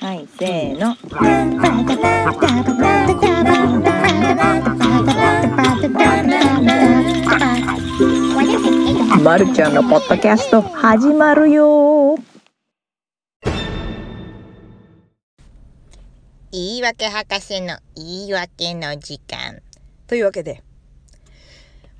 [0.00, 0.96] はい、せーの。
[9.22, 12.16] まるちゃんのポッドキャスト始まるよ
[16.50, 19.60] 言い訳博士の言い訳の時間。
[20.08, 20.64] というわけで、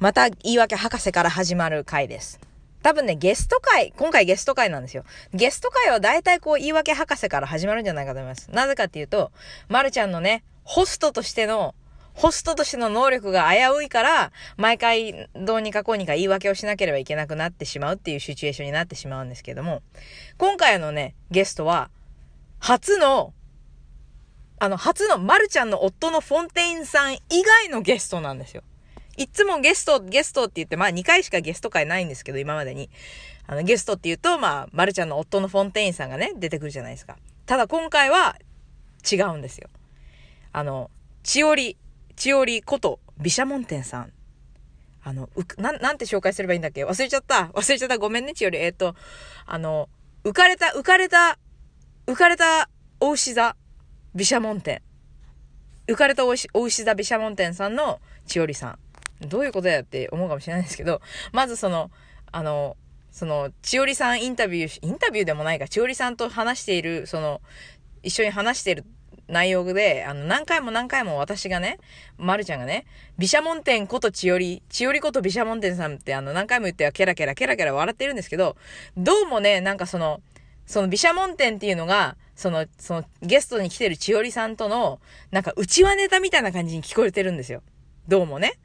[0.00, 2.40] また言い訳博士から始まる回です。
[2.84, 5.04] 多分ね、ゲスト会、今回ゲスト会なんですよ。
[5.32, 8.50] ゲスト会は大体こう言い訳博士から始まるんじゃないかと思います。
[8.50, 9.32] なぜかっていうと、
[9.68, 11.74] まるちゃんのね、ホストとしての、
[12.12, 19.80] ホストとしての能力が危ういから、毎回どうにかこうにか言い訳をしなければいけなくなってしまうっていうシチュエーションになってしまうんですけども、
[20.36, 21.88] 今回のね、ゲストは、
[22.58, 23.32] 初の、
[24.58, 28.62] あの、初のまるちゃんの夫のフォンテインさん以外のゲストなんですよ。
[29.16, 32.90] いつもゲスト、ゲストって言って、まあ2回しかゲスト会ないんですけど、今までに。
[33.46, 37.18] あの、ゲストって言うと、まあ、まるちゃんの夫のフォンテインさんがね、出てくるじゃないですか。
[37.46, 38.36] ただ今回は
[39.10, 39.68] 違うんですよ。
[40.52, 40.90] あの、
[41.22, 41.76] 千織、
[42.16, 44.12] 千織こと、毘沙門天さん。
[45.02, 46.86] あの、う、なん、なんて紹介すればいいんだっけ？
[46.86, 47.50] 忘れちゃった。
[47.52, 47.98] 忘れちゃった。
[47.98, 48.58] ごめんね、千織。
[48.58, 48.94] えっ、と、
[49.44, 49.90] あの、
[50.24, 51.38] 浮かれた、浮かれた、
[52.06, 53.56] 浮かれた、お牛座、
[54.14, 54.80] 毘沙門天。
[55.86, 58.78] 浮かれたお牛、お牛座毘沙門天さんの千織さん。
[59.20, 61.00] どういうことやって思うかもしれないですけど、
[61.32, 61.90] まずその、
[62.32, 62.76] あの、
[63.10, 67.40] その、千織さんインタビュー、インタビューでもないか、千織さんと話している、その、
[68.02, 68.84] 一緒に話している
[69.28, 71.78] 内容で、あの、何回も何回も私がね、
[72.18, 72.86] まるちゃんがね、
[73.18, 78.56] 毘沙門天こと千織、千織こと毘沙門天さんってあの、何回も言ってはケラケラケラケラ笑ってるんですけど、
[78.96, 80.20] どうもね、なんかその、
[80.66, 87.62] その毘沙門天っていうのが、その、その、ゲストに来てる千織さんとの、なんか、内輪ネタみたいな感じに聞こえてるんですよ。
[88.08, 88.58] どうもね。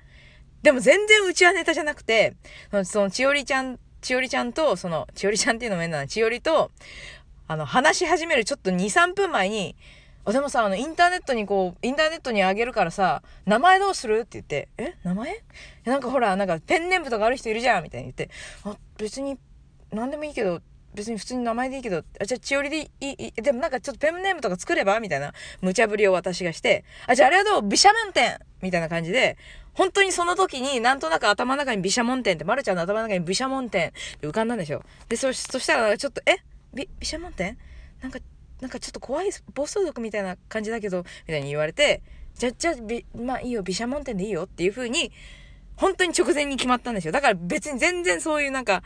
[0.62, 2.36] でも全然内輪ネタじゃなくて、
[2.72, 6.72] その、その千織ちゃん、千織ちゃんと、その、千織ちゃんっていうのも変だな、千織と、
[7.48, 9.76] あの、話し始めるちょっと2、3分前に、
[10.26, 14.20] あ、でもさ、あの、インターネットにこう、インターネットにあげるからさ、名前どうする？
[14.20, 14.94] って言って、え？
[15.04, 15.42] 名前
[15.86, 18.30] なんかほら、なんかペンネームとかある人いるじゃんみたいに言って、
[18.66, 19.40] あ、別に、
[19.92, 20.62] なんでもいいけど、
[20.94, 25.34] 別に普通に名前でいいけど、あ、じゃあ、千織でいい、でもなんかちょっとペンネームとか作ればみたいな。
[25.62, 27.62] 無茶ぶりを私がして、あ、じゃあありがとう？
[27.62, 29.38] 毘沙門天みたいな感じで、
[29.74, 34.84] 本当にその時になんとなく頭の中に毘沙門天って、まるちゃんの頭の中に毘沙門天って浮かんだんですよ。
[35.08, 36.38] で、そ、そしたらちょっと、え？
[36.74, 37.58] び毘沙門天？
[38.02, 38.20] なんか、
[38.60, 42.02] なんかちょっと怖い暴走族みたいな感じだけど、みたいに言われて、
[42.36, 45.12] じゃ、じゃあ、び、まあいいよ、毘沙門天でいいよっていう風に、
[45.78, 47.14] 本当に直前に決まったんですよ。
[47.14, 48.84] だから別に全然そういうなんか、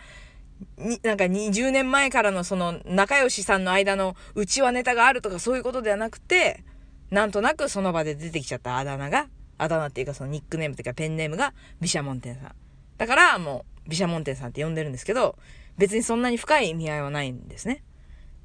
[0.77, 6.63] に、なんか20年前からのその仲良しさんの間の内輪ネタがあるとかそういうことではなくて、
[7.11, 9.27] なんとなくその場で出てきちゃったあだ名が、
[9.57, 12.51] あだ名っていうかそのニックネームっていうかペンネームが毘沙門天さん。
[12.97, 15.37] だからもう毘沙門天さんって呼んでるんですけど、
[15.77, 17.83] 別にそんなに深い意味合いはないんですね。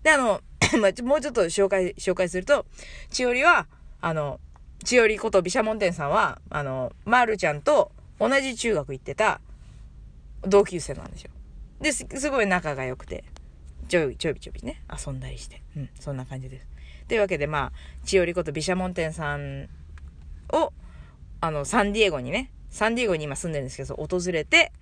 [0.03, 0.41] で、あの、
[1.05, 2.67] もうちょっと紹介、紹介すると、
[3.11, 3.67] 千織は、
[4.01, 4.41] あの、
[4.85, 9.41] 千織こと毘沙門天さんは、あの、まるちゃんと同じ中学行ってた
[10.43, 11.31] 同級生なんですよ。
[11.81, 13.25] で、す、すごい仲が良くて、
[13.89, 15.63] ちょい、ちょびちょびね、遊んだりして。
[15.77, 16.67] うん、そんな感じです。
[17.09, 19.69] というわけで、まあ、千織こと毘沙門天さん
[20.53, 20.73] を、
[21.41, 24.73] あの、サンディエゴにね、サンディエゴに今住んでるんですけど、訪れて、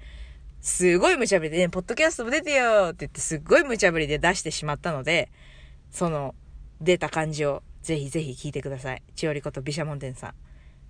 [0.61, 5.31] すごい無茶ぶりで、ね、ポッドキャストも出てよって言って、すっごい無茶ぶりで出してしまったので、
[5.91, 6.35] その、
[6.81, 9.03] 出た感じを、ぜひぜひ聞いてください。
[9.15, 10.35] 千織こと毘沙門天さん。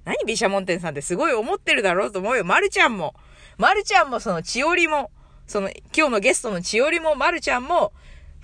[0.05, 2.45] 何毘沙門天さんってすごい思ってるだろうと思うよ。
[2.45, 3.15] まるちゃんも。
[3.59, 5.11] まるちゃんもその千織も、
[5.47, 7.93] その、今日のゲストの千織もまるちゃんも、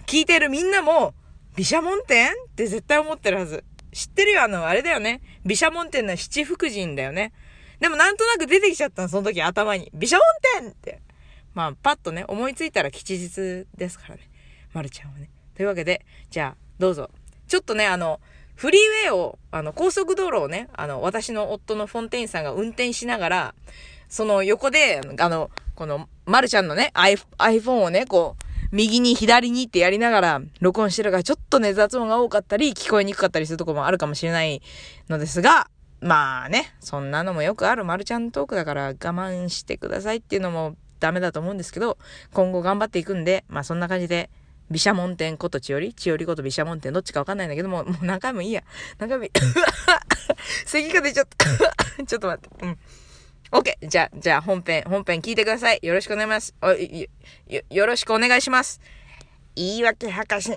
[0.07, 1.15] 聞いてるみんなも、
[1.57, 3.65] 毘沙門天って絶対思ってるはず。
[3.93, 5.21] 知ってるよ、あの、あれだよね。
[5.45, 7.33] 毘沙門天の七福神だよね。
[7.81, 9.91] でもなんとなく出てきちゃったの、その時頭に。
[9.93, 10.25] 毘沙門
[10.63, 11.01] 天って。
[11.55, 14.23] まあ、パッとね、思いついたら吉日ですからね。
[14.73, 15.29] まるちゃんはね。
[15.55, 17.11] というわけで、じゃあ、どうぞ。
[17.49, 18.21] ちょっとね、あの、
[18.55, 23.55] フリーウェイを、あの、高速道路をね、あの、私の夫のフォンテインさんが運転しながら、
[24.09, 25.51] その横で、あの、
[25.83, 34.63] この、まるちゃんのね、iPhone をね、こう、右に左にってやりながら録音してるからちょっとね雑音が多かったり聞こえにくかったりするとこもあるかもしれない
[35.11, 35.69] のですが、
[36.01, 41.99] まあね、そんなのもよくあるマルちゃんトークだから我慢してくださいっていうのもダメだと思うんですけど、
[42.33, 44.31] 今後頑張っていくんで、まあそんな感じで、
[44.71, 48.63] 毘沙門天こと千織千織こと毘沙門天どっちかわかんないんだけども、もう何回もいいや。
[48.99, 49.31] 何回もいい。
[50.65, 51.47] 咳が出ちゃった。
[52.07, 52.67] ちょっと待って。
[52.67, 52.79] うん。
[53.53, 53.77] OK。
[53.87, 55.79] じゃあ、じゃあ本編、本編聞いてください。
[55.83, 56.55] よろしくお願いします。
[56.63, 58.81] およ、よ、ろしくお願いします。
[59.55, 60.57] 言い訳博士。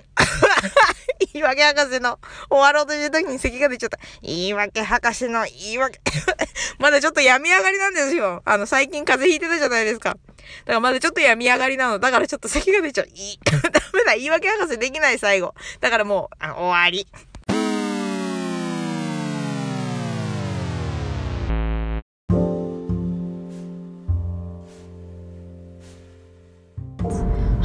[1.34, 3.98] 言い訳博士の終わろうという時に咳が出ちゃった。
[4.22, 6.00] 言い訳博士の言い訳。
[6.80, 8.40] まだちょっと病み上がりなんですよ。
[8.46, 10.10] あの、最近風邪ひいてたじゃないですか。
[10.10, 11.98] だからまだちょっと病み上がりなの。
[11.98, 13.08] だからちょっと咳が出ちゃう。
[13.12, 13.38] いい。
[13.44, 13.52] ダ
[13.92, 14.20] メない。
[14.20, 15.54] 言い訳博士できない、最後。
[15.80, 17.06] だからもう、あ終わり。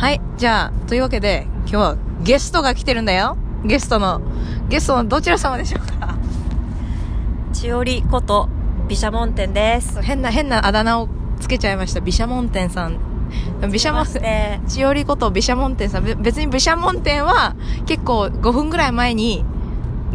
[0.01, 0.21] はい。
[0.36, 3.38] じゃあ、というわけで、今日はゲストが来てるんだよ。
[3.63, 4.19] ゲストの、
[4.68, 6.18] ゲストのどちら様でしょうか？
[7.53, 8.50] 千織こと
[8.88, 10.01] 毘沙門天です。
[10.01, 11.07] 変な、変なあだ名を
[11.39, 12.01] つけちゃいました。
[12.01, 12.98] 毘沙門天さん。
[13.62, 16.03] 毘沙門天、で、千織こと毘沙門天さん。
[16.03, 17.56] べ別に毘沙門天は
[17.86, 19.45] 結構5分ぐらい前に、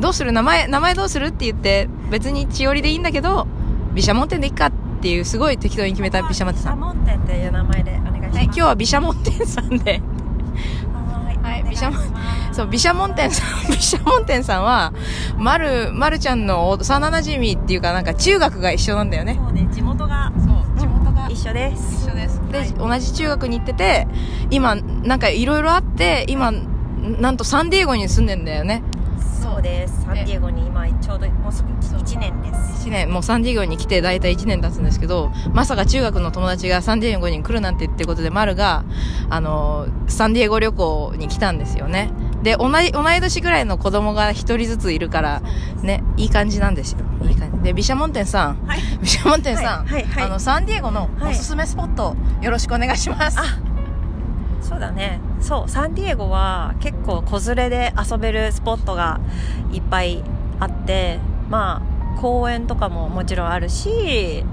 [0.00, 0.32] どうする？
[0.32, 1.26] 名前、名前どうする？
[1.26, 3.46] って言って、別に千織でいいんだけど、
[3.94, 6.78] 毘沙門天でいいかっていう、すごい適当に決めた毘沙門天さん。
[6.78, 8.36] 毘沙門天っていう名前でお願いします。
[8.36, 10.02] はい、今日は毘沙門天さんで。
[11.42, 12.00] はい毘沙門
[12.52, 14.92] そう、毘沙門天さん、毘沙門天さんは、
[15.36, 19.38] まる、まるちゃんの幼馴染っていうかなんか中学が一緒なんだよね。
[19.38, 22.06] そうね、地元がそう、地元が一緒です。
[22.06, 22.40] 一緒です。
[22.50, 24.08] で、はい同じ中学に行ってて、
[24.50, 26.52] 今、なんかいろいろあって、今、
[27.20, 28.82] なんとサンディエゴに住んでんだよね。
[29.56, 30.02] そうです。
[30.02, 32.88] サンディエゴに今ちょうどもうすぐ1年です。
[32.88, 38.84] 1年、もうサンディエゴに来て大体1年経つんですけど、まさか中学の友達がサンディエゴに来るなんてってことで、マルが、
[39.30, 42.10] あの、サンディエゴ旅行に来たんですよね。
[42.42, 45.42] で、同い、同い年ぐらいの子供が一人ずついるから、
[45.82, 46.98] ね、いい感じなんですよ。
[47.22, 47.62] いい感じ。
[47.62, 48.80] で、毘沙門天さん、はい。
[49.00, 53.38] 毘沙門天さん、はいはいはいあの、サンディエゴのおすすめスポット、よろしくお願いします。
[53.40, 53.65] あ
[54.66, 55.20] そうだね。
[55.40, 59.20] そう、サンディエゴは結構子連れで遊べるスポットが
[59.72, 60.24] いっぱい
[60.58, 61.82] あって、ま
[62.16, 64.44] あ、公園とかももちろんあるし、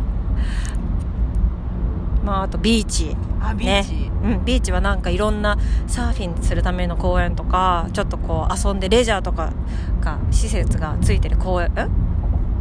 [2.24, 3.18] まあ、あとビーチ。
[3.42, 3.94] あ、ビーチ。
[3.94, 5.58] ねうん、ビーチはなんかいろんな
[5.88, 9.52] サーフィンするための公園とか、ちょっとこう遊んでレジャーとか
[10.00, 11.80] が、施設がついてる公園、ん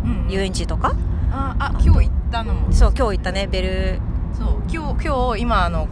[0.04, 0.96] うん遊園地とか？
[1.30, 2.72] あ、あ、今日行ったのも。
[2.72, 4.00] そう、今日行ったね、ベル、
[4.32, 5.86] そう、今日、今日、今、あの、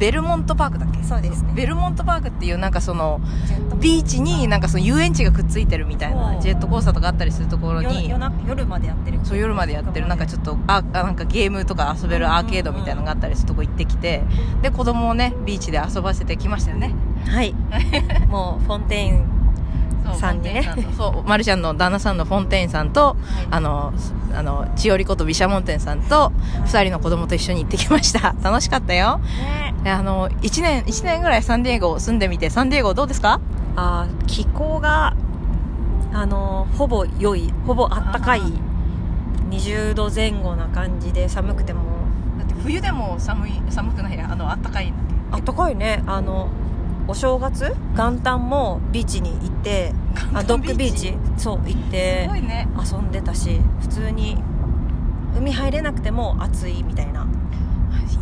[0.00, 1.02] ベルモントパークだっけ？
[1.04, 3.20] そうですねベルモントパークっていう、なんかその、
[3.80, 9.20] ビーチになんかその遊園地がくっついてるみたいな、ジェットコースターとかあったりするところに夜までやってる。
[9.24, 14.22] そう夜までやってる、なんかちょっと、あ、あなんかゲームとか遊べるアーケードみたいなのがあったりするとこ行ってきて、
[14.62, 16.94] で、子供をね、ビーチで遊ばせてきましたよね。
[17.26, 17.54] はい。
[18.30, 19.24] もう、フォンテイン、
[20.14, 20.62] さんにね
[20.96, 23.16] そう、マルちゃんの旦那さんのフォンテインさんと、
[23.50, 23.92] あの、
[24.34, 26.32] あの、千織こと毘沙門天さんと、
[26.66, 28.34] 二人の子供と一緒に行ってきました。
[28.42, 29.18] 楽しかったよ。
[29.18, 33.40] ね、であの、一年、一年ぐらいサンディエゴ住んでみて、サンディエゴどうですか？
[33.76, 35.14] あー気候が、
[36.12, 41.80] あのーほぼ良い、ほぼあったかいあー、20度前後な感じで寒くても、
[42.38, 44.92] だって冬でも寒い、寒くないや、あの、あったかい。
[45.32, 46.02] あったかいね。
[46.06, 46.48] あの、
[47.10, 47.74] お正月？
[47.96, 49.92] 元旦もビーチに行って、
[50.32, 51.16] あドッグビーチ？
[51.36, 52.30] そう、行って。
[52.30, 54.38] 遊んでたし、普通に
[55.36, 57.26] 海入れなくても暑いみたいな。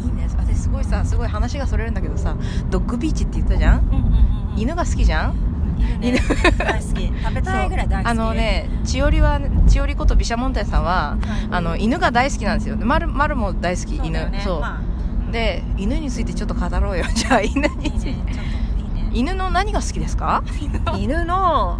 [0.02, 0.26] いいね。
[0.38, 2.34] 私すごいさ、すごい話がそれるんだけどさ、
[2.70, 4.54] ドッグビーチって言ったじゃん？
[4.56, 5.34] 犬が好きじゃん？
[6.00, 6.20] 犬ね
[6.56, 7.06] 大好き。
[7.08, 8.10] 食べたいぐらい大好き。
[8.10, 9.38] あの、ね、千織は、
[9.68, 11.18] 千織こと毘沙門天さんは、
[11.50, 12.76] あの、犬が大好きなんですよ。
[12.76, 14.18] で丸、丸も大好き、犬。
[14.42, 14.60] そうね。
[14.62, 14.88] まあ
[15.30, 17.04] で、犬についてちょっと語ろうよ。
[17.14, 18.47] じゃあ、犬について。
[19.12, 20.42] 犬の何が好きですか？
[20.98, 21.78] 犬の、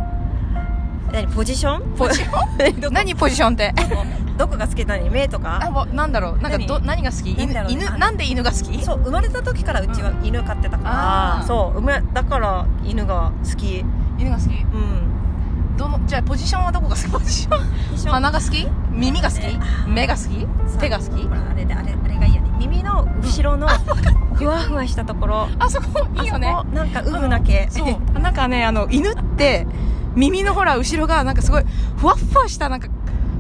[1.12, 1.96] 何、ポジション？
[1.96, 2.92] ポジション？
[2.92, 3.72] 何ポジションって？
[4.38, 4.84] どこが好き？
[4.84, 6.38] なの目とあ、かもうなんだろう。
[6.38, 7.02] なんかど、何？
[7.02, 7.32] が好き？
[7.32, 7.52] 犬
[7.98, 8.82] なんで犬が好き？
[8.84, 13.84] そう、生まれた時からうちは犬飼ってたから、そう、生まだから犬が好き。
[14.18, 14.46] 犬が好き？
[14.46, 15.76] うん。
[15.76, 17.08] どの、じゃあポジションはどこが好き？
[17.10, 18.12] ポジション。
[18.12, 18.66] 鼻が好き？
[18.92, 19.42] 耳が好き？
[19.88, 20.46] 目が好き？
[20.78, 21.28] 手が好き？
[21.28, 21.94] あれで、あれ。
[22.58, 23.68] 耳の後ろの、
[24.34, 25.48] ふわふわしたところ。
[25.58, 26.48] あそこいいよね。
[26.48, 27.68] あそこなんか、うぶなけ。
[27.70, 28.20] そう。
[28.20, 29.66] なんかねあの犬って
[30.14, 31.64] 耳のほら後ろがなんかすごい
[31.96, 32.88] ふわっふわしたなんか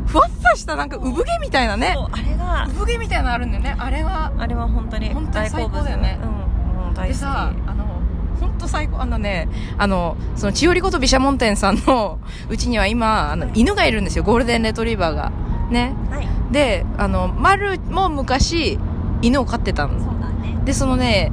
[0.06, 1.96] ふわっふわしたなんか産毛みたいなね。
[2.12, 3.76] あれが、産毛みたいなのあるんだよね。
[3.78, 6.18] あれはあれは本当に本当に最高だよね。
[6.22, 7.14] うん、もう大好き。
[7.14, 8.00] でさあの
[8.40, 9.00] 本当最高。
[9.00, 14.24] あのねあのその千織こと毘沙門天さんのうちには今あの犬がいるんですよ。
[14.24, 15.32] ゴールデンレトリバーが。
[15.70, 15.94] ね。
[16.10, 16.28] はい。
[16.52, 18.78] であの丸も昔
[19.22, 20.58] 犬を飼ってたのそうだね。
[20.64, 21.32] で、そのね、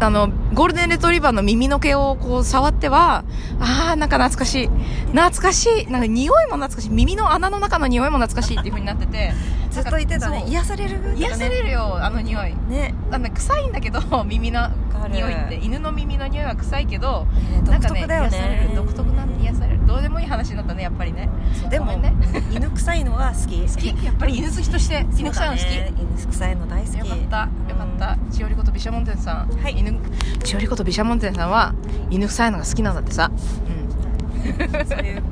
[0.00, 3.24] あの、ゴールデンレトリバーの耳の毛をこう触っては、
[3.60, 4.68] ああ、なんか懐かしい。
[5.12, 5.90] 懐かしい。
[5.90, 6.90] なんか匂いも懐かしい。
[6.90, 9.32] 耳の穴の中の匂いも懐かしいっていう風になってて。
[9.72, 10.44] ずっと言ってたね。
[10.46, 11.00] 癒される？
[11.00, 12.54] ね癒されるよ、あの匂い。
[12.68, 12.94] ね。
[13.10, 14.68] あの臭いんだけど、 耳の
[15.10, 15.54] 匂いって。
[15.56, 18.68] 犬の耳の匂いは臭いけど、ねなんかね、独特だよ癒される。
[18.68, 18.74] ね。
[18.76, 19.86] 独特なんで癒される。
[19.86, 21.28] どうでもいい話になったね、やっぱりね。
[21.70, 22.14] でもね
[22.50, 23.60] 犬臭いのは好き。
[23.66, 24.04] 好き？
[24.04, 26.98] やっぱり犬好きとして、犬臭いの好き、ね犬臭いの大好き。
[26.98, 27.36] よかった、
[27.72, 28.18] よかった。
[28.30, 29.48] 千織こと毘沙門天さん。
[29.62, 29.98] はい犬、
[30.44, 31.74] 千織こと毘沙門天さんは、
[32.10, 33.30] 犬臭いのが好きなんだってさ。
[33.30, 34.86] うん。
[34.86, 35.22] そういう、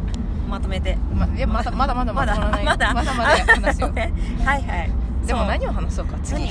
[0.51, 0.99] まとめて。
[1.15, 3.15] ま、いや、まだまだまだまだ、まだまだ、まだ。
[3.15, 3.89] まだ話すよ。
[3.91, 4.13] ね
[4.45, 4.91] はいはい。
[5.27, 6.45] でも何を話そうか、次。
[6.45, 6.51] 何？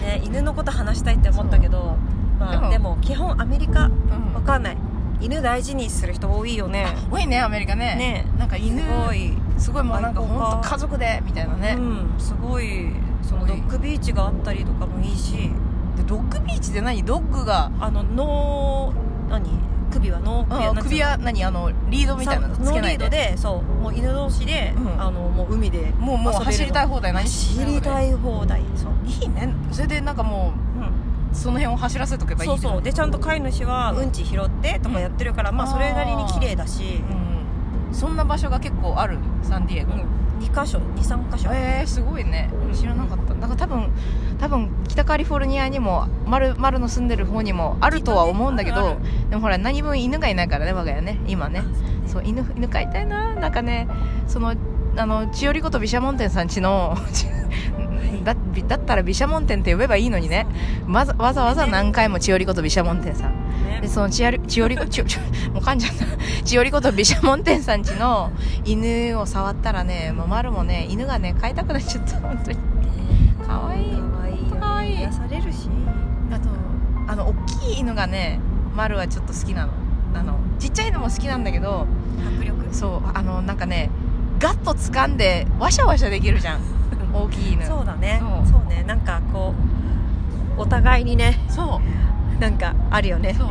[0.00, 1.96] ね、犬のこと話したいって思ったけど、
[2.38, 3.86] まあ、でもでも基本アメリカ。
[3.86, 4.34] うん。
[4.34, 4.76] わかんない。
[5.20, 6.86] 犬大事にする人多いよね。
[7.10, 7.96] 多いねアメリカね。
[7.96, 8.24] ね。
[8.38, 9.32] なんか犬すごい。
[9.58, 10.78] すごいもうなんか本当家。
[10.78, 12.14] 族でみたいなね、うん。
[12.18, 12.90] すごい。
[13.22, 15.50] そのドッグビーチがあったりとかもいいし。
[15.96, 17.02] でドッグビーチで何？
[17.04, 17.70] ドッグが。
[17.80, 18.92] あの脳
[19.28, 19.50] 何？
[19.90, 23.10] 首は脳首はあ首は何あのリードみたいなのつノーリードけないで。
[23.10, 25.00] でそうもう犬同士で、うん。
[25.00, 26.44] あのもう海でもうもう遊べるの。
[26.44, 28.62] 走りたい放題何走りたい放題。
[28.76, 29.54] そう、いいね。
[29.72, 30.52] それでなんかも
[31.32, 32.82] うその辺を走らせとけばいいそうそう。
[32.82, 34.10] でちゃんと飼い主はうん。
[34.10, 37.02] ち拾ってとかやってるから、まあそれなりに綺麗だし、
[37.88, 37.94] うん。
[37.94, 39.92] そんな場所が結構あるサンディエゴ、
[40.40, 42.50] 2箇所23箇所、えー、すごいね。
[42.74, 43.34] 知らなかった。
[43.34, 43.90] なんか多分
[44.40, 48.96] 多分北カリフォルニアにも丸丸の住んでる方にもあるとは思うんだけど
[49.28, 51.62] でもほら何分犬がいないからね我が家ね今ね。
[52.06, 53.34] そう犬犬飼いたいな。
[53.34, 53.86] なんかね
[54.26, 54.54] その
[54.96, 56.96] あの千織こと毘沙門天さんちの
[58.24, 58.34] だ
[58.66, 60.46] だったら毘沙門天って呼べばいいのにね。
[60.88, 63.30] わざわざわざ何回も千織こと毘沙門天さん。
[63.64, 63.80] ね。
[63.82, 65.20] でその千織千織子ちょちょ
[65.52, 66.04] もう噛んじゃった。
[66.44, 68.32] 千織こと毘沙門天さんちの
[68.64, 72.18] 犬を触ったらねもう丸もね犬がね飼いたくなっちゃった。
[72.20, 72.58] 本当に。
[73.46, 73.99] かわい
[75.00, 75.68] 癒されるし。
[76.32, 76.48] あと
[77.08, 78.38] あの大きい犬がね
[78.76, 79.72] 丸はちょっと好きなの。
[80.14, 81.86] あのちっちゃいのも好きなんだけど
[82.36, 82.74] 迫力。
[82.74, 83.90] そうあのなんかね
[84.38, 86.60] ガッと掴んでワシャワシャできるじゃん。
[87.12, 87.66] 大きい犬。
[87.66, 88.22] そうだね。
[88.46, 88.84] そそうね。
[88.86, 89.54] なんかこ
[90.56, 91.38] うお互いにね。
[91.48, 91.80] そ
[92.38, 92.40] う。
[92.40, 93.34] なんかあるよね。
[93.34, 93.48] そう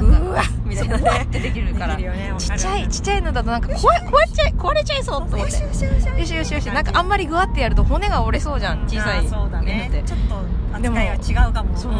[0.00, 1.22] うわみたいなね。
[1.24, 1.96] ってできるから。
[1.96, 5.52] ちっちゃいちっちゃいのだとなんか壊れ壊れちゃい壊れちゃいそうと思って。
[5.54, 6.54] よしよしよしよし。
[6.54, 9.28] よしなんかあんまりグワってやると骨が折れそうじゃん小さい。
[9.28, 10.02] そうだ犬って。
[10.02, 10.36] ねちょっと
[10.76, 11.76] 扱いは違うかも。
[11.76, 11.92] そう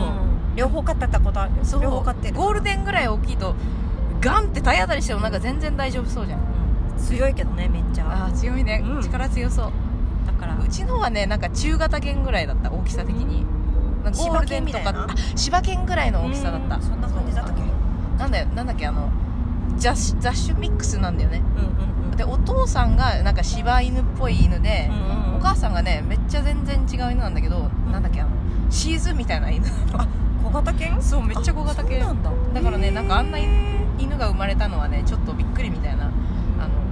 [0.54, 1.52] 両方飼ってたことある。
[1.62, 1.82] そう。
[1.82, 2.34] 両方飼ってる。
[2.34, 3.54] ゴールデンぐらい大きいと
[4.20, 6.40] ガンって体当たりしてもなんか全然大丈夫そうじゃん。
[6.98, 8.06] 強いけどねめっちゃ。
[8.06, 9.02] ああ強いね、うん。
[9.02, 9.72] 力強そう。
[10.26, 10.56] だから。
[10.56, 13.44] うちのはねなんか中型犬ぐらいだった大きさ的に、
[14.04, 15.04] なんかゴールデンとか柴犬みたいな？
[15.04, 16.76] あ柴犬ぐらいの大きさだった。
[16.76, 16.82] うん。
[16.82, 17.51] そんな感じだった
[18.22, 19.10] なんだよなんだっけあの
[19.76, 21.42] 雑種雑種ミックスなんだよね。
[21.56, 21.66] うんう
[22.06, 22.16] んうん。
[22.16, 28.30] でお父さんがなんか柴犬っぽい犬で、うんうんお母さんがねめっちゃ全然違う犬なんだけど、なんだっけあの
[28.70, 29.66] シーズみたいな犬。
[30.44, 31.02] 小型犬？
[31.02, 31.98] そうめっちゃ小型犬。
[31.98, 32.06] だ。
[32.54, 36.12] だからねなんかあんな犬が生まれたのはねちょっとびっくりみたいなあの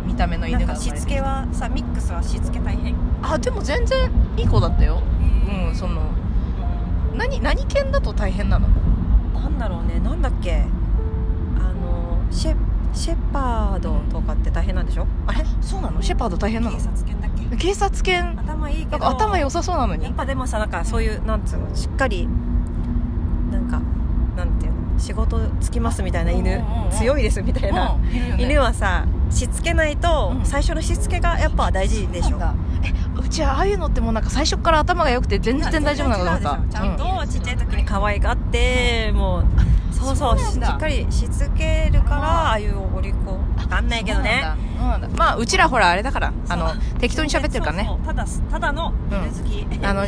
[0.04, 2.96] 見た目の犬がしつけはさミックスはしつけ大変？
[3.22, 5.00] あでも全然いい子だったよ。
[5.68, 6.10] うんその
[7.14, 8.66] 何何犬だと大変なの？
[9.32, 10.64] なんだろうねなんだっけ？
[12.30, 12.56] シェ
[12.92, 15.06] シェパードとかって大変なんでしょ？
[15.26, 15.44] あれ？
[15.60, 16.02] そうなの？
[16.02, 16.76] シェパード大変なの？
[16.76, 17.56] 警察犬だっけ？
[17.56, 18.36] 警察犬？
[18.38, 20.04] 頭いいけど頭良さそうなのに？
[20.04, 21.74] やっぱでもさなんかそういうなんつうの？
[21.74, 22.28] しっかり
[23.52, 23.80] なんか
[24.36, 24.98] なんていうの？
[24.98, 27.92] 仕事つきますみたいな犬うんうんうん強いですみたいな。
[27.92, 28.36] うんね。
[28.38, 30.44] 犬はさしつけないとうん。
[30.44, 32.38] 最初のしつけがやっぱ大事でしょ。
[32.38, 39.44] そうえうちはああいうのってもうなんか最初から頭が良くて全然大丈夫なのかちゃんとちっちゃい時に可愛がってもう
[40.00, 44.42] そうそうしっかりしつけるからああいうおごり子わかんないけどね。
[45.16, 47.90] まあうちらほらあれだからあの適当に喋ってるからね。
[48.04, 50.06] ただただの犬好き、 あの、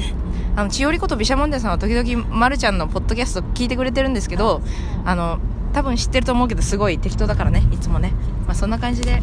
[0.56, 4.62] あの、千織こと毘沙門天さんは時々、まるちゃんのポッドキャスト聞いてくれてるんですけど、
[5.04, 5.38] あの、
[5.72, 8.12] 多分知ってると思うけど、すごい適当だからね、いつもね。
[8.46, 9.22] まあそんな感じで、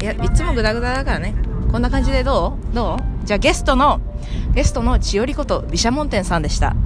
[0.00, 1.34] いや、いつもグダグダだからね。
[1.72, 2.74] こんな感じでどう？
[2.74, 3.26] どう？
[3.26, 4.00] じゃあゲストの、
[4.54, 6.76] ゲストの千織こと毘沙門天さんでした。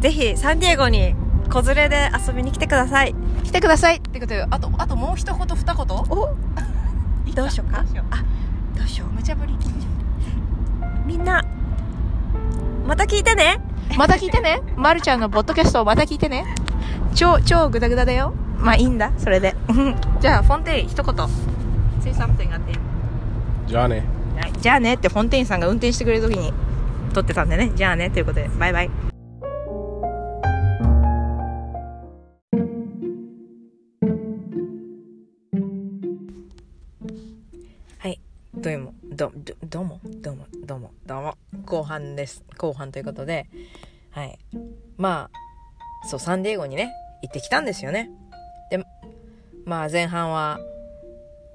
[0.00, 1.14] ぜひサンディエゴに
[1.48, 5.86] 子連れで遊びに来てください来てくださいってことで、あと、あともう一言二言？
[6.10, 6.34] お？
[7.34, 7.82] どうしようか？
[7.82, 8.06] どうしよう？
[8.14, 8.24] あ
[8.78, 9.52] どうしよ無茶ぶり。
[9.52, 9.56] う
[11.06, 11.44] みんな
[12.86, 13.58] また聞いてね
[13.96, 14.60] また聞いてね。
[14.76, 16.44] まるちゃんのポッドキャストをまた聞いてね。
[17.14, 18.34] 超、超グダグダだよ。
[18.58, 19.54] まあいいんだ、それで。
[19.68, 21.14] う んじゃあ、フォンテイン一言。
[22.02, 22.80] say something at the end.
[23.68, 24.02] じゃあね。
[24.40, 26.52] はいじゃあねってフォンテインさんが運転してくれる時に
[27.14, 27.70] 撮ってたんでね。
[27.74, 28.90] じゃあねということで、バイバイ。
[39.26, 41.34] ど、ど、どうも、どうも、どうも、どうも。
[41.64, 42.44] 後半です。
[42.58, 43.46] 後半ということで、
[44.10, 44.38] はい。
[44.96, 45.30] ま
[46.04, 46.92] あ、そう、サンディエゴにね、
[47.22, 48.10] 行ってきたんですよね。
[48.70, 48.84] で、
[49.64, 50.60] まあ前半は、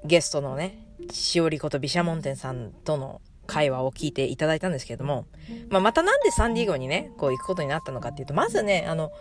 [0.04, 5.26] ゲストのね、しおりこと毘沙門天さんとの会話を聞いていただいたんですけれども、
[5.70, 9.12] まあまたなんでサンディエゴにね、こう行くことになったのかっていうと、まずね、あの、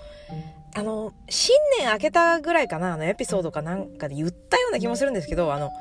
[0.75, 5.71] あの、新年明けたぐらいかな、あのエピソードかなんかで言ったような気もするんですけど、あの、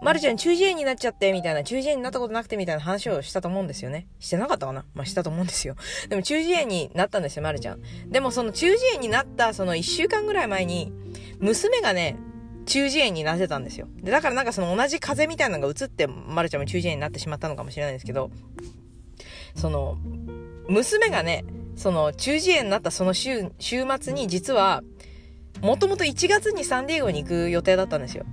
[0.00, 4.06] まるちゃん中耳炎になっちゃって、みたいな、中耳炎になったことなくて、みたいな話をしたと思うんですよね。
[4.20, 4.84] してなかったかな？
[4.94, 5.74] まあ、したと思うんですよ。
[6.08, 7.80] でも中耳炎になったんですよ、まるちゃん。
[8.08, 10.92] でもその中耳炎になったその1週間ぐらい前に、
[11.40, 12.16] 娘がね、
[12.66, 13.88] 中耳炎になってたんですよ。
[14.02, 18.30] で、だからなんかその同じ風邪みたいなのが移って、まるちゃんも中耳炎になってしまったのかもしれないですけど、
[19.56, 19.96] その、
[20.68, 21.44] 娘がね、
[21.76, 24.82] その中耳炎になったその週、週末に実は、
[25.62, 28.26] もともと1月にサンディエゴに行く予定だったんですよ。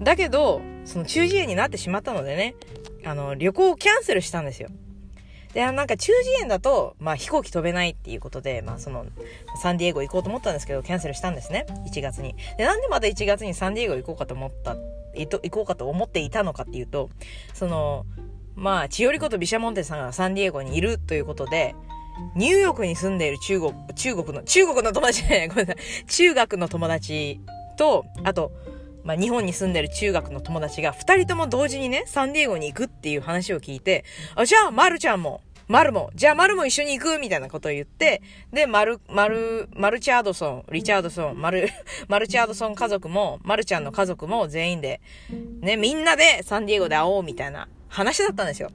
[0.00, 2.54] だけど、その中耳炎になってしまったのでね、
[3.04, 4.68] あの、旅行をキャンセルしたんですよ。
[5.52, 9.06] で、なんか中耳炎だと、まあ飛行機飛べないっていうことで、まあその、
[9.62, 11.66] サンディエゴ行こうと思ったんですけど、キャンセルしたんですね。
[11.92, 12.34] 1月に。
[12.56, 14.76] で、なんでまた1月にサンディエゴ行こうかと思った、
[15.14, 17.10] 行こうかと思っていたのかっていうと、
[17.52, 18.06] その、
[18.54, 21.74] まあ、千代里こと毘沙門天さんがサンディエゴにいるということで、
[22.36, 26.04] ニューヨークに住んでいる中国、中国の、中国の友達じゃない、ごめんなさい。
[26.06, 27.40] 中学の友達
[27.76, 28.52] と、あと、
[29.04, 34.04] まあ、日本に住んでる中学の友達が二人とも同時にね、サンディエゴに行くっていう話を聞いて、
[34.34, 41.68] あ、じゃあ、マルちゃんも、マルも、じゃあマルも一緒に行くみたいなことを言って、で、マル、マル、マルチャードソン、リチャードソン、マル、
[42.08, 45.00] マルチャードソン家族も、マルちゃんの家族も全員で、
[45.60, 48.70] ね、みんなでサンディエゴで会おうみたいな話だったんですよ。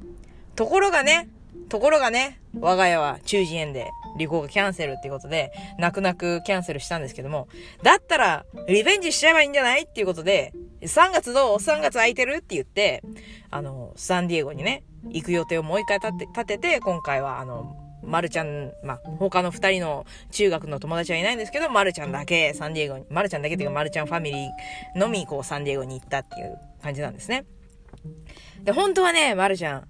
[0.55, 1.27] ところがね、
[1.67, 7.47] ところがね、我が家は中耳炎で旅行がキャンセルっていうことで、泣く泣くキャンセルしたんですけども、
[7.83, 12.37] だったら、リベンジしちゃえばいいんじゃないっていうことで、3月どう ?3 月空いてる？
[12.37, 13.03] って言って、
[13.51, 27.45] あの、サンディエゴにね、行く予定をもう一回立て、立てて、今回はあの、まるちゃん、まあ、他の二人の中学の友達はいないんですけど、まるちゃんだけサンディエゴに、まるちゃんだけっていうかまるちゃんファミリーのみこうサンディエゴに行ったっていう感じなんですね。
[28.63, 29.87] で、本当はね、まるちゃん、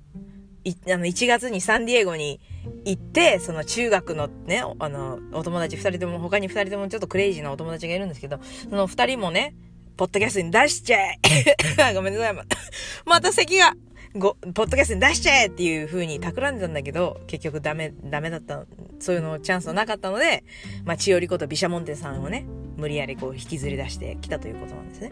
[0.65, 2.41] い、あの、1月にサンディエゴに
[2.86, 9.55] 行って、その中学のね、あの、お友達二人とも、他に二人ともちょっとクレイジーなお友達がいるんですけど、その二人もね、
[9.95, 11.19] ポッドキャストに出しちゃえ
[11.95, 12.36] ごめんなさい。
[13.05, 13.75] また咳が、
[14.13, 18.65] ご、ポッドキャストに出しちゃえっていう風に企んでたんだけど、結局ダメ、ダメだった、
[19.00, 20.43] そういうのチャンスはなかったので、
[20.84, 22.45] まあ、千代里こと毘沙門天さんをね、
[22.77, 25.12] 無理やりこう引きずり出してきたということなんですね。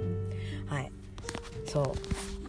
[0.67, 0.91] はい。
[1.65, 1.95] そ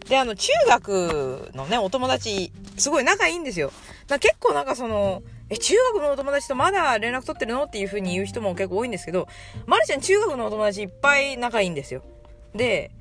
[0.05, 0.09] う。
[0.09, 3.71] で、あの、中学のね、お友達、すごい仲いいんですよ。
[4.07, 9.27] だ結構なんかその、え、中学のお友達とまだ連絡取ってるのっていう風に言う人も結構多いんですけど、
[9.65, 12.03] まるちゃん中学のお友達いっぱい仲いいんですよ。
[12.53, 12.91] で、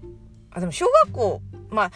[0.51, 1.91] あ、でも小学校、まあ、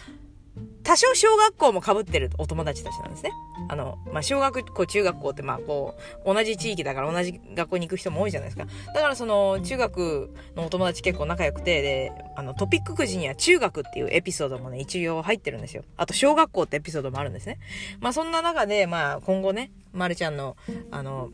[0.83, 3.31] 多少小学校も被ってるお友達たちなんですね。
[3.69, 5.95] あの、まあ、小学校、中学校ってまあ、こ
[6.25, 8.67] う、同じ地域だから同じ学校に行く人も多いじゃないですか。
[8.95, 15.85] だからその、中学のお友達結構仲良くて、で、あの、トピックくじには中学っていうエピソードもね、一応入ってるんですよ。
[15.99, 17.59] あと、小学校ってエピソードもあるんですね。
[18.01, 20.57] まあ、そんな中で、まあ、今後ね、まるちゃんの、
[20.91, 21.31] あの、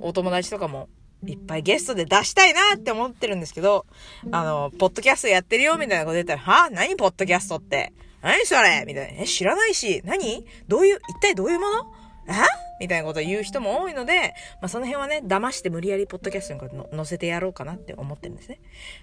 [0.00, 0.88] お友達とかも、
[1.24, 3.86] いっぱいゲストで出したいなって思ってるんですけど、
[4.32, 6.68] あの、ポッドキャストやってるよみたいなこと言ったら、は？
[6.70, 7.92] 何ポッドキャストって？
[8.22, 8.84] 何それ？
[8.86, 9.22] みたいな。
[9.22, 10.46] え、知らないし、何？
[10.68, 11.92] どういう、一体どういうもの？
[12.28, 12.32] え？
[12.80, 18.60] みたいなことを言う人も多いので、まあ、その辺はね、騙して無理やりポッドキャストに載せてやろうかなって思ってるんですね。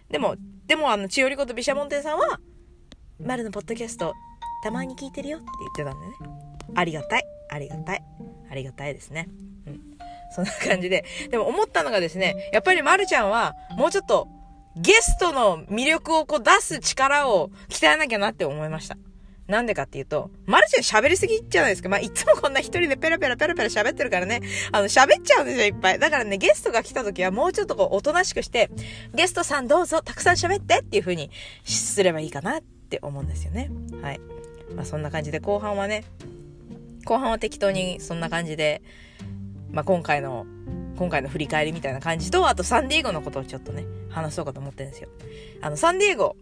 [0.10, 0.36] でも、
[0.68, 2.40] でもあの、千代里子と毘沙門天さんは、
[3.20, 4.14] 丸のポッドキャスト、
[4.64, 6.14] たまに聞いてるよって言ってたんでね。
[6.76, 7.24] ありがたい。
[7.50, 8.04] ありがたい。
[8.52, 9.28] ありがたいですね。
[9.68, 9.82] うん。
[10.32, 11.06] そんな感じで。
[11.30, 14.28] でも思ったのがですね、やっぱりまるちゃんは、もうちょっと、
[14.76, 18.98] ゲストの魅力をこう出す力を鍛えなきゃなって思いました。
[19.50, 21.90] なんでかっていうと、マルチェ喋りすぎじゃないですか。
[21.90, 24.42] まあ、いつもこんな一人でペラペラペラペラ喋ってるからね。
[24.72, 26.00] あの、喋っちゃうんですよ、いっぱい。
[26.00, 28.70] だからね、ゲストが来た時はもうちょっとこう、おとなしくして、
[29.16, 31.32] ゲストさんどうぞ、たくさん喋ってっていう風に
[31.66, 33.72] すればいいかなって思うんですよね。
[34.04, 34.20] はい。
[34.76, 36.04] まあ、そんな感じで、後半はね、
[37.06, 38.84] 後半は適当にそんな感じで、
[39.72, 40.46] まあ、今回の、
[40.96, 45.10] 今回の振り返りみたいな感じと、あとサンディエゴのことをちょっとね、話そうかと思ってるんですよ。
[45.62, 46.36] あの、サンディエゴ、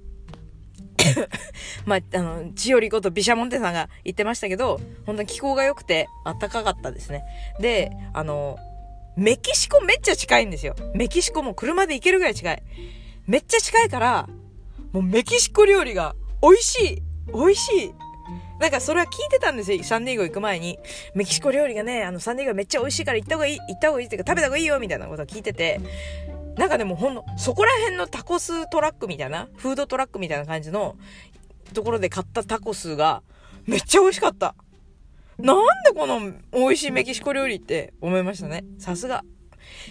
[1.86, 7.24] まあ、あの、千代里こと毘沙門天さんが言ってましたけど、本当に気候が良くて暖かかったですね。
[7.60, 8.58] で、あの、
[9.16, 10.76] メキシコめっちゃ近いんですよ。
[10.94, 12.64] メキシコも車で行けるぐらい近い。
[13.26, 14.28] めっちゃ近いから、
[14.92, 17.94] もうメキシコ料理が美味しい美味しい
[18.60, 19.84] なんかそれは聞いてたんですよ。
[19.84, 20.80] サンディエゴ行く前に。
[21.14, 25.80] メキシコ料理がね、あのサンディエゴめっちゃ美味しいから行った方がいい、行った方がいいっていうか食べた方がいいよみたいなことを聞いてて。
[26.58, 30.98] なんかでもほんの、そこら辺のタコストラックみたいな、フードトラックみたいな感じの
[31.74, 33.22] ところで買ったタコスが
[33.66, 34.56] めっちゃ美味しかった。
[35.38, 36.20] なんでこの
[36.52, 38.66] 美味しいメキシコ料理って思いましたね。
[38.80, 39.24] さすが。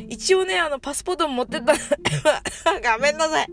[0.09, 1.75] 一応ね、あの、パスポートも持ってった。
[2.97, 3.47] ごめんなさい。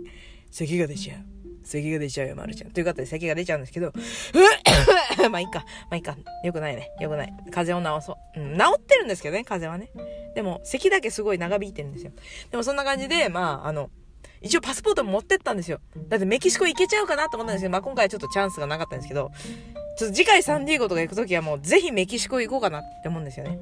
[0.49, 1.33] 咳が出ちゃう。
[1.63, 2.71] 咳が出ちゃうよ、まるちゃん。
[2.71, 3.93] ということで咳が出ちゃうんですけど、
[5.30, 5.60] まあいいか。
[5.60, 6.17] まあいいか。
[6.43, 6.91] よくないね。
[6.99, 7.34] よくない。
[7.52, 8.39] 風邪を治そう。
[8.39, 9.91] うん、治ってるんですけどね、風邪はね。
[10.36, 12.12] でも、咳だけすごい長引いてるんですよ。
[12.52, 13.89] でもそんな感じで、まあ、あの、
[14.41, 15.80] 一応パスポートも持ってったんですよ。
[16.10, 19.32] だってメキシコ行けちゃうかなと思ったんですけど、まあ今回はちょっとチャンスがなかったんですけど、
[19.97, 23.60] ちょっと次回サンディエゴとか行くときはもうぜひメキシコ行こうかなって思うんですよね。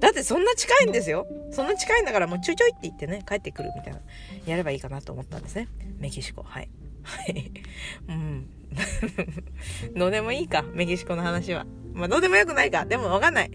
[0.00, 1.26] だってそんな近いんですよ。
[1.50, 4.00] そんな近いんだからもうちょいちょいって言ってね、帰ってくるみたいな、
[4.46, 5.68] やればいいかなと思ったんですね。
[5.98, 6.42] メキシコ。
[6.42, 6.68] はい。
[7.02, 7.52] はい。
[8.08, 8.46] うん。
[9.96, 11.66] どうでもいいか、メキシコの話は。
[11.94, 12.84] まあどうでもよくないか。
[12.84, 13.50] でもわかんない。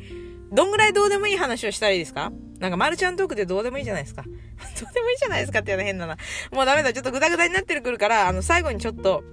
[0.52, 2.32] どんぐらいどうでもいい話をしたらいいですか？
[2.60, 4.24] なんか、マルちゃんトークでどうでもいいじゃないですか。
[4.24, 6.18] どうでもいいじゃないですかっていうの変だな。
[6.52, 6.94] もうダメだ。
[6.94, 9.24] ちょっとグダグダになってくるから、あの、最後にちょっと、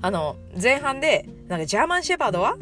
[0.00, 2.56] あの、前半で、なんか、ジャーマンシェパードは？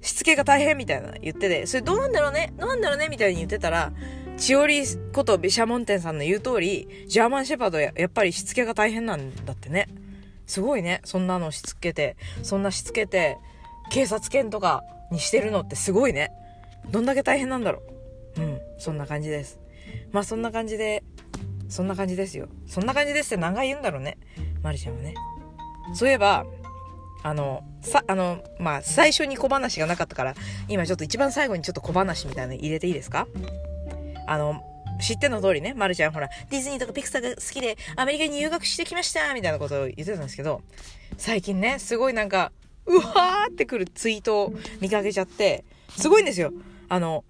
[0.00, 2.52] しつけが大変みたいな言ってて、それどうなんだろうね？
[2.58, 3.08] どうなんだろうね？
[3.08, 3.92] みたいに言ってたら、
[4.36, 9.88] チオリことビシャモンテンさんの言う通り、ジャーマンシェパードややっぱりしつけが大変なんだってね。
[10.46, 11.00] すごいね。
[11.04, 13.38] そんなのしつけて、そんなしつけて、
[13.90, 16.30] 警察犬とかにしてるのってすごいね。
[16.90, 17.82] どんだけ大変なんだろ
[18.36, 18.40] う。
[18.42, 18.60] うん。
[18.78, 19.60] そんな感じです。
[20.12, 21.04] まあそんな感じで、
[21.68, 22.48] そんな感じですよ。
[22.66, 24.18] そんな感じですって何回言うんだろうね。
[24.62, 25.14] マリちゃんはね。
[25.94, 26.44] そういえば、
[27.22, 30.34] あの、さ、あの、まあ、最初に小話がなかったから、
[30.68, 33.26] 今ちょっと一番最後にちょっと小話みたいなの入れていいですか？
[34.26, 34.62] あの、
[35.00, 40.62] 知っての通りね、まるちゃんほら、ディズニーとかピクサーが好きで、アメリカに留学してきましたみたいなことを言ってたんですけど、
[41.18, 42.52] 最近ね、すごいなんか、
[42.86, 45.64] うわーってくるツイートを見かけちゃって、
[45.96, 46.52] すごいんですよ。
[46.88, 47.24] あの、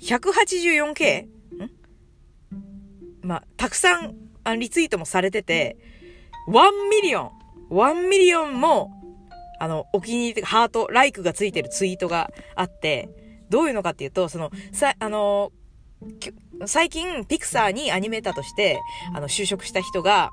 [0.00, 1.22] 184K?
[1.24, 1.28] ん？
[3.22, 5.76] まあ、たくさんあリツイートもされてて、
[6.48, 7.30] 1 million
[7.70, 8.90] 1 million も、
[9.60, 13.08] あの、お気に入り、ハート、ライクがついてるツイートがあって、
[13.50, 15.52] どういうのかっていうと、その、さ、あの、
[16.66, 18.80] 最近、ピクサーにアニメーターとして、
[19.14, 20.30] あの、就職した人が、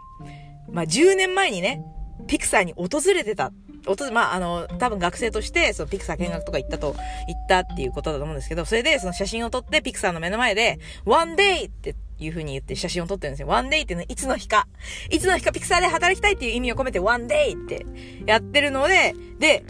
[0.72, 1.84] まあ、10年前にね、
[2.28, 3.52] ピクサーに訪れてた。
[3.88, 6.96] おと、まあ、あの、多分学生として、そのピクサー見学とか行ったと、
[7.28, 13.48] 行ったっていうことだと思うんですけど、それでその写真を撮ってピクサーの目の前で、one day っていう風に言って写真を撮ってるんですよ。
[13.48, 14.68] one day っていうのは、いつの日か。
[15.12, 17.86] いつの日かピクサーで働きたいっていう意味を込めて one day って
[18.26, 19.64] やってるので、で、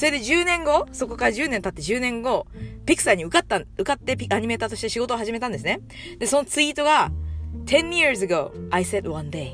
[0.00, 2.46] それで10年後、そこから10年経って10年後、
[2.86, 5.80] ピクサーに受かった、受かってアニメーターとして仕事を始めたんですね。
[6.18, 7.12] で、そのツイートが、
[7.66, 9.52] 10 years ago, I said one day.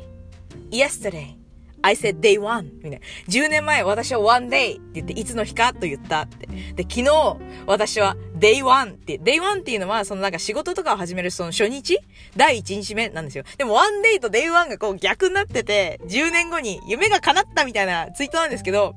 [0.70, 1.34] Yesterday,
[1.82, 2.70] I said day one.
[2.76, 2.98] みたいな。
[3.28, 6.46] 10年前私は one day って言って、いつの日かと言ったって。
[6.76, 11.98] で、昨日私は day one って、day one っていうのは、そのなんか仕事とかを始めるその初日？
[12.36, 13.42] 第1日目なんですよ。
[13.58, 18.94] でも one day と day one がこう逆になってて、10年後に夢が叶ったみたいなツイートなんですけど、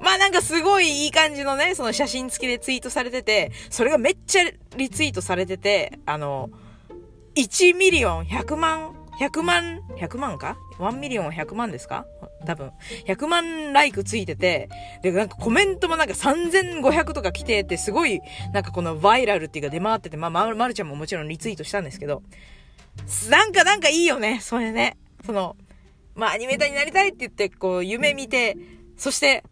[0.00, 4.44] まあなんかすごいいい感じのね、その写真付きでツイートされてて、それがめっちゃ
[4.76, 6.50] リツイートされてて、あの、
[7.34, 12.06] 1 million 100万100万、100万か ?1 million 100万ですか？
[12.44, 12.70] 多分。
[13.06, 14.68] 100万ライクついてて、
[15.02, 18.20] で、なんかコメントもなんか3500とか来てて、すごい、
[18.52, 22.22] なんかこの viral っていうか出回ってて、まあ、まるちゃんももちろんリツイートしたんですけど、
[23.30, 24.98] なんかなんかいいよね、それね。
[25.24, 25.56] その、
[26.14, 28.56] まあ、アニメーターになりたいって言って、こう、夢見て、
[28.96, 29.44] そして、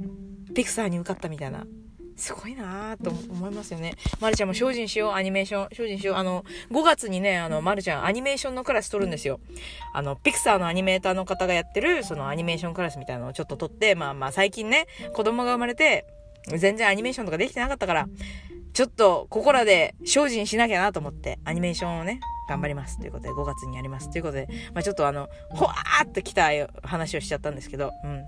[0.54, 1.66] ピクサーに受かったみたいな。
[2.16, 3.94] すごいなぁと思いますよね。
[4.20, 5.68] まるちゃんも精進しよう、アニメーション。
[5.72, 6.16] 精進しよう。
[6.16, 9.40] あの、5月にね、あの、まるちゃん、アニメーションのクラス取るんですよ。
[9.92, 16.07] あの、ピクサーのアニメーターの方がやってる、そのアニメーションクラスみたいなのをちょっと取って、まあまあ、最近ね、子供が生まれて、
[16.57, 18.07] 全然アニメーションとかできてなかったから、
[18.74, 22.98] ちょっと、ここらで精進しなきゃなと思って、アニメーションをね、頑張ります。
[22.98, 24.11] ということで、5月にやります。
[24.11, 26.50] ということで、まあちょっとあの、ほわーって来た
[26.83, 28.24] 話をしちゃったんですけど、うん。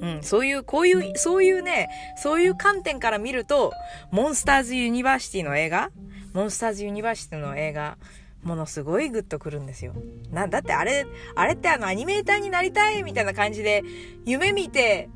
[0.00, 3.72] うん、そういう、こういう、そういうね、そういう観点から見ると、
[4.10, 5.90] モンスターズユニバーシティの映画
[6.32, 7.98] モンスターズユニバーシティの映画、
[8.42, 9.94] ものすごいグッとくるんですよ。
[10.30, 13.82] な、だってあれ、あれってあのアニメーターになりたいみたいな感じで、
[14.24, 15.08] 夢見て、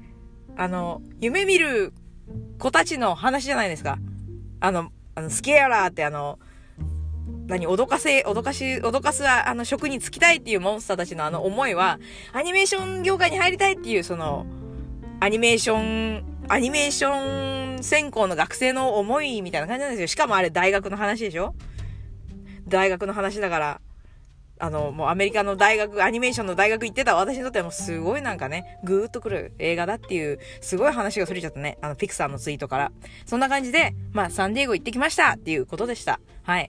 [0.56, 1.92] あの、夢見る
[2.58, 3.98] 子たちの話じゃないですか。
[4.60, 6.38] あの、あの、スケアラーってあの、
[7.46, 11.98] 何、脅かせ、脅かし、脅かす、あの、職に就きたいっていうモンスターたちのあの思いは、
[12.32, 14.46] アニメーション業界に入りたいっていう、その、
[15.22, 20.06] アニメーション、アニメーション専攻の学生の思いみたいな感じなんですよ。
[20.08, 21.54] しかもあれ大学の話でしょ？
[22.66, 23.80] 大学の話だから、
[24.58, 31.78] あの、もうアメリカの大学、アニメーションの大学行ってた私にとってはもうすごいなんかね、ぐーっとくる映画だっていう、すごい話がそれちゃったね。
[31.82, 32.90] あの、ピクサーのツイートから。
[33.24, 36.18] そんな感じで、まあ、サンディエゴ行ってきましたっていうことでした。
[36.42, 36.68] はい。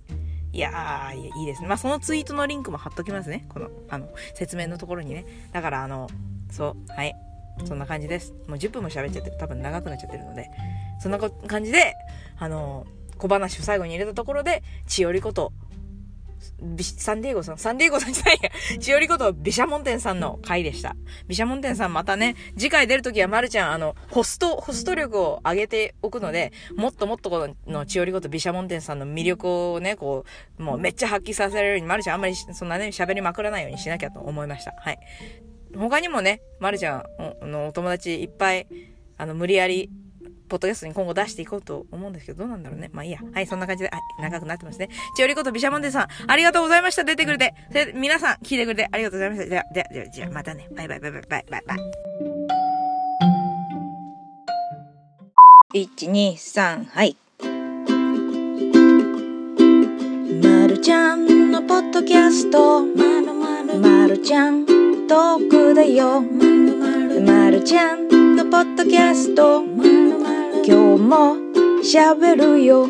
[0.51, 1.67] いやー、いいですね。
[1.67, 3.47] まあ、そのツイートのリンクも貼っときますね。
[3.49, 5.25] この、あの、説明のところにね。
[5.51, 6.07] だから、あの、
[6.51, 7.15] そう、はい。
[7.65, 8.33] そんな感じです。
[8.47, 10.49] もう10分も喋っちゃって多分長くなっちゃってるので、
[10.99, 11.95] そんな感じで、
[12.37, 12.85] あの、
[13.17, 15.53] 小話を最後に入れたところで、千織こと、
[16.97, 20.95] サンディエゴさん、サンディエゴさんじゃないや、千織ことビシャモンテンさんの回でした。
[21.27, 30.25] ビシャモンテンさんまたね、次回出るときはまるちゃん、あの、ホスト、ホスト力を上げておくので、もっともっとこの千織ことビシャモンテンさんの魅力をね、こ
[30.59, 34.73] う、もうめっちゃ発揮させられるように、まるちゃんあんまりそんなね、喋りまくらないようにしなきゃと思いました。
[34.77, 34.99] はい。
[35.75, 37.03] 他にもね、まるちゃん
[37.47, 38.67] のお友達いっぱい、
[39.17, 39.89] あの、無理やり、
[40.49, 42.89] ポッドキャストに今後出していこうと思うんですけど、どうなんだろうね。
[42.93, 43.19] まあいいや。
[43.34, 44.89] はい、そんな感じで、はい、長くなってますね。
[45.15, 47.03] ちおりことビシャモンデさん、ありがとうございました。
[47.03, 47.53] 出てくれて。
[47.69, 49.49] それ皆さん、聞いてくれてありがとうございました。
[49.49, 50.67] じゃあ、じゃあ、じゃあ、またね。
[50.75, 51.79] バイバイバイバイバイバイバイ。
[55.86, 57.17] 1、2、3、はい。
[60.84, 64.65] ちゃんのポッドキャストまるまるちゃん
[65.08, 66.21] トークだよ
[67.25, 69.63] まるちゃんのポッドキャスト。
[69.63, 71.38] 今日も
[71.81, 72.89] 喋るよ。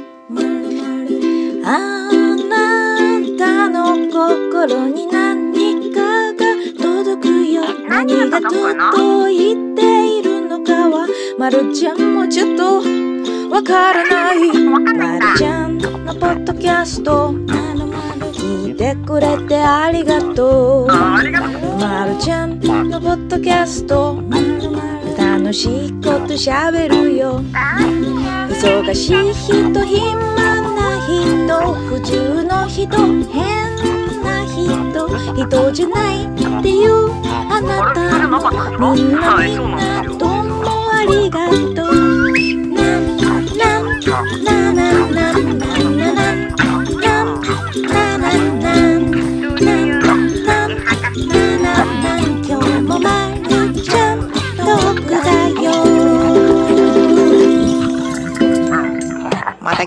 [1.66, 2.10] あ
[2.50, 7.62] なたの心に何かが届くよ。
[7.88, 11.08] 何が届いているのかは。
[11.38, 12.82] まるちゃんもちょっと
[13.50, 14.52] わからない。
[14.64, 14.80] ま
[15.20, 17.34] るちゃんのポッドキャスト
[18.84, 20.88] てくれてありがとう。
[20.88, 24.22] まるちゃんのポッドキャスト。
[25.18, 27.42] 楽しいことしゃべるよ。
[28.50, 30.16] 忙しい人暇
[30.76, 31.74] な人。
[31.74, 32.98] 普通の人。
[33.32, 33.42] 変
[34.22, 35.08] な人。
[35.34, 36.28] 人じゃないっ
[36.62, 36.92] ていう。
[37.24, 37.68] あな
[38.42, 41.94] たもみんなみんなどうもありがとう。
[42.74, 43.94] なんなん
[44.44, 44.73] なな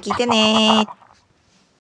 [0.07, 1.06] 聞いてねー。